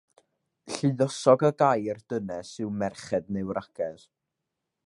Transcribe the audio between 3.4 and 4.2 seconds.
wragedd.